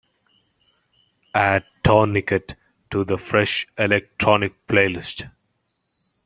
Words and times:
Add 1.35 1.63
Tourniquet 1.83 2.55
to 2.89 3.03
the 3.03 3.19
fresh 3.19 3.67
electronic 3.77 4.65
playlist. 4.65 5.29